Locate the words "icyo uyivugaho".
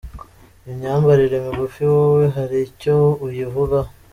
2.67-3.89